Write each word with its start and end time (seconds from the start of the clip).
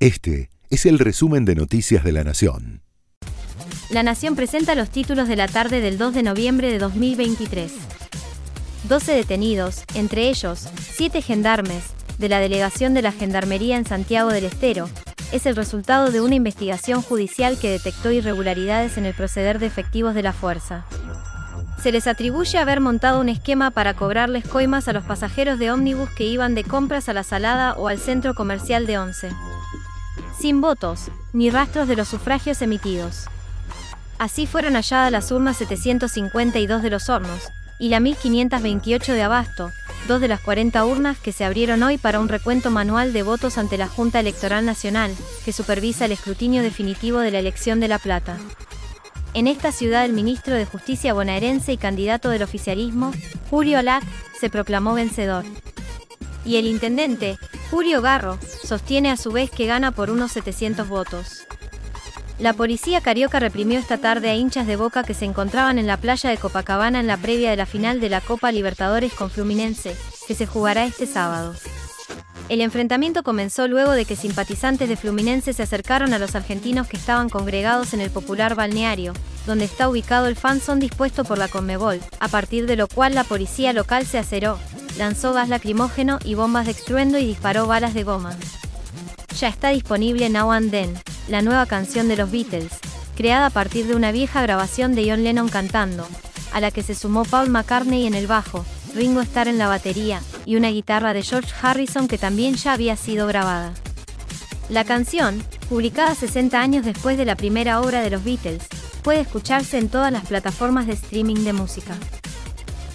Este 0.00 0.48
es 0.70 0.86
el 0.86 0.98
resumen 0.98 1.44
de 1.44 1.54
Noticias 1.54 2.02
de 2.02 2.12
la 2.12 2.24
Nación. 2.24 2.80
La 3.90 4.02
Nación 4.02 4.34
presenta 4.34 4.74
los 4.74 4.88
títulos 4.88 5.28
de 5.28 5.36
la 5.36 5.46
tarde 5.46 5.82
del 5.82 5.98
2 5.98 6.14
de 6.14 6.22
noviembre 6.22 6.72
de 6.72 6.78
2023. 6.78 7.70
12 8.88 9.12
detenidos, 9.12 9.84
entre 9.94 10.30
ellos, 10.30 10.68
7 10.94 11.20
gendarmes, 11.20 11.84
de 12.16 12.30
la 12.30 12.40
delegación 12.40 12.94
de 12.94 13.02
la 13.02 13.12
Gendarmería 13.12 13.76
en 13.76 13.84
Santiago 13.84 14.30
del 14.30 14.46
Estero, 14.46 14.88
es 15.32 15.44
el 15.44 15.54
resultado 15.54 16.10
de 16.10 16.22
una 16.22 16.34
investigación 16.34 17.02
judicial 17.02 17.58
que 17.58 17.68
detectó 17.68 18.10
irregularidades 18.10 18.96
en 18.96 19.04
el 19.04 19.12
proceder 19.12 19.58
de 19.58 19.66
efectivos 19.66 20.14
de 20.14 20.22
la 20.22 20.32
fuerza. 20.32 20.86
Se 21.82 21.92
les 21.92 22.06
atribuye 22.06 22.56
haber 22.56 22.80
montado 22.80 23.20
un 23.20 23.28
esquema 23.28 23.70
para 23.70 23.92
cobrarles 23.92 24.48
coimas 24.48 24.88
a 24.88 24.94
los 24.94 25.04
pasajeros 25.04 25.58
de 25.58 25.70
ómnibus 25.70 26.08
que 26.08 26.24
iban 26.24 26.54
de 26.54 26.64
compras 26.64 27.10
a 27.10 27.12
la 27.12 27.22
Salada 27.22 27.74
o 27.74 27.88
al 27.88 27.98
centro 27.98 28.34
comercial 28.34 28.86
de 28.86 28.96
Once. 28.96 29.28
Sin 30.40 30.62
votos, 30.62 31.10
ni 31.34 31.50
rastros 31.50 31.86
de 31.86 31.96
los 31.96 32.08
sufragios 32.08 32.62
emitidos. 32.62 33.26
Así 34.18 34.46
fueron 34.46 34.72
halladas 34.72 35.12
las 35.12 35.30
urnas 35.32 35.58
752 35.58 36.82
de 36.82 36.88
los 36.88 37.10
hornos 37.10 37.50
y 37.78 37.90
la 37.90 38.00
1528 38.00 39.12
de 39.12 39.22
Abasto, 39.22 39.70
dos 40.08 40.18
de 40.18 40.28
las 40.28 40.40
40 40.40 40.82
urnas 40.86 41.18
que 41.18 41.32
se 41.32 41.44
abrieron 41.44 41.82
hoy 41.82 41.98
para 41.98 42.20
un 42.20 42.30
recuento 42.30 42.70
manual 42.70 43.12
de 43.12 43.22
votos 43.22 43.58
ante 43.58 43.76
la 43.76 43.86
Junta 43.86 44.18
Electoral 44.18 44.64
Nacional, 44.64 45.14
que 45.44 45.52
supervisa 45.52 46.06
el 46.06 46.12
escrutinio 46.12 46.62
definitivo 46.62 47.18
de 47.18 47.32
la 47.32 47.38
elección 47.38 47.78
de 47.78 47.88
La 47.88 47.98
Plata. 47.98 48.38
En 49.34 49.46
esta 49.46 49.72
ciudad 49.72 50.06
el 50.06 50.14
ministro 50.14 50.54
de 50.54 50.64
Justicia 50.64 51.12
bonaerense 51.12 51.74
y 51.74 51.76
candidato 51.76 52.30
del 52.30 52.42
oficialismo, 52.42 53.12
Julio 53.50 53.78
Alac, 53.78 54.04
se 54.40 54.48
proclamó 54.48 54.94
vencedor. 54.94 55.44
Y 56.46 56.56
el 56.56 56.66
intendente, 56.66 57.38
Julio 57.70 58.00
Garro, 58.00 58.38
sostiene 58.70 59.10
a 59.10 59.16
su 59.16 59.32
vez 59.32 59.50
que 59.50 59.66
gana 59.66 59.90
por 59.90 60.10
unos 60.10 60.30
700 60.30 60.86
votos. 60.86 61.44
La 62.38 62.52
policía 62.52 63.00
carioca 63.00 63.40
reprimió 63.40 63.80
esta 63.80 63.98
tarde 63.98 64.30
a 64.30 64.36
hinchas 64.36 64.64
de 64.68 64.76
Boca 64.76 65.02
que 65.02 65.12
se 65.12 65.24
encontraban 65.24 65.76
en 65.76 65.88
la 65.88 65.96
playa 65.96 66.30
de 66.30 66.36
Copacabana 66.36 67.00
en 67.00 67.08
la 67.08 67.16
previa 67.16 67.50
de 67.50 67.56
la 67.56 67.66
final 67.66 68.00
de 68.00 68.08
la 68.08 68.20
Copa 68.20 68.52
Libertadores 68.52 69.12
con 69.12 69.28
Fluminense, 69.28 69.96
que 70.28 70.36
se 70.36 70.46
jugará 70.46 70.84
este 70.84 71.06
sábado. 71.06 71.56
El 72.48 72.60
enfrentamiento 72.60 73.24
comenzó 73.24 73.66
luego 73.66 73.90
de 73.90 74.04
que 74.04 74.14
simpatizantes 74.14 74.88
de 74.88 74.96
Fluminense 74.96 75.52
se 75.52 75.64
acercaron 75.64 76.14
a 76.14 76.20
los 76.20 76.36
argentinos 76.36 76.86
que 76.86 76.96
estaban 76.96 77.28
congregados 77.28 77.92
en 77.92 78.00
el 78.00 78.10
popular 78.10 78.54
balneario, 78.54 79.14
donde 79.46 79.64
está 79.64 79.88
ubicado 79.88 80.28
el 80.28 80.36
fanzón 80.36 80.78
dispuesto 80.78 81.24
por 81.24 81.38
la 81.38 81.48
Conmebol, 81.48 81.98
a 82.20 82.28
partir 82.28 82.66
de 82.66 82.76
lo 82.76 82.86
cual 82.86 83.16
la 83.16 83.24
policía 83.24 83.72
local 83.72 84.06
se 84.06 84.18
aceró, 84.18 84.60
lanzó 84.96 85.32
gas 85.32 85.48
lacrimógeno 85.48 86.20
y 86.24 86.36
bombas 86.36 86.66
de 86.66 86.72
estruendo 86.72 87.18
y 87.18 87.26
disparó 87.26 87.66
balas 87.66 87.94
de 87.94 88.04
goma. 88.04 88.36
Ya 89.40 89.48
está 89.48 89.70
disponible 89.70 90.28
Now 90.28 90.52
and 90.52 90.70
Then, 90.70 90.92
la 91.26 91.40
nueva 91.40 91.64
canción 91.64 92.08
de 92.08 92.16
los 92.18 92.30
Beatles, 92.30 92.72
creada 93.16 93.46
a 93.46 93.50
partir 93.50 93.86
de 93.86 93.96
una 93.96 94.12
vieja 94.12 94.42
grabación 94.42 94.94
de 94.94 95.08
John 95.08 95.24
Lennon 95.24 95.48
cantando, 95.48 96.06
a 96.52 96.60
la 96.60 96.70
que 96.70 96.82
se 96.82 96.94
sumó 96.94 97.24
Paul 97.24 97.48
McCartney 97.48 98.06
en 98.06 98.12
el 98.12 98.26
bajo, 98.26 98.66
Ringo 98.94 99.22
Starr 99.22 99.48
en 99.48 99.56
la 99.56 99.66
batería, 99.66 100.20
y 100.44 100.56
una 100.56 100.68
guitarra 100.68 101.14
de 101.14 101.22
George 101.22 101.54
Harrison 101.62 102.06
que 102.06 102.18
también 102.18 102.56
ya 102.56 102.74
había 102.74 102.96
sido 102.96 103.26
grabada. 103.26 103.72
La 104.68 104.84
canción, 104.84 105.42
publicada 105.70 106.14
60 106.14 106.60
años 106.60 106.84
después 106.84 107.16
de 107.16 107.24
la 107.24 107.34
primera 107.34 107.80
obra 107.80 108.02
de 108.02 108.10
los 108.10 108.22
Beatles, 108.22 108.64
puede 109.02 109.20
escucharse 109.20 109.78
en 109.78 109.88
todas 109.88 110.12
las 110.12 110.26
plataformas 110.26 110.86
de 110.86 110.92
streaming 110.92 111.44
de 111.44 111.54
música. 111.54 111.96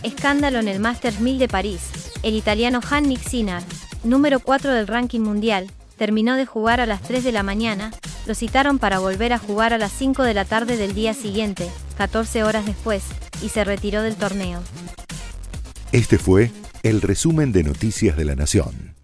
Escándalo 0.03 0.59
en 0.59 0.67
el 0.67 0.79
Masters 0.79 1.21
1000 1.21 1.39
de 1.39 1.47
París. 1.47 1.89
El 2.21 2.35
italiano 2.35 2.81
Hannik 2.87 3.27
Sinner, 3.27 3.63
número 4.03 4.39
4 4.39 4.73
del 4.73 4.85
ranking 4.85 5.21
mundial, 5.21 5.71
terminó 5.97 6.35
de 6.35 6.45
jugar 6.45 6.81
a 6.81 6.85
las 6.85 7.01
3 7.01 7.23
de 7.23 7.31
la 7.31 7.43
mañana, 7.43 7.91
lo 8.25 8.35
citaron 8.35 8.79
para 8.79 8.99
volver 8.99 9.33
a 9.33 9.37
jugar 9.37 9.73
a 9.73 9.77
las 9.77 9.91
5 9.91 10.23
de 10.23 10.33
la 10.33 10.45
tarde 10.45 10.77
del 10.77 10.93
día 10.93 11.13
siguiente, 11.13 11.69
14 11.97 12.43
horas 12.43 12.65
después, 12.65 13.03
y 13.41 13.49
se 13.49 13.63
retiró 13.63 14.01
del 14.01 14.15
torneo. 14.15 14.61
Este 15.91 16.17
fue 16.17 16.51
el 16.83 17.01
resumen 17.01 17.51
de 17.51 17.63
Noticias 17.63 18.17
de 18.17 18.25
la 18.25 18.35
Nación. 18.35 18.95